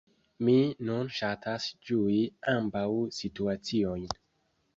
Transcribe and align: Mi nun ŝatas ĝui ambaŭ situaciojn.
Mi 0.45 0.53
nun 0.87 1.11
ŝatas 1.17 1.67
ĝui 1.91 2.17
ambaŭ 2.55 2.87
situaciojn. 3.19 4.11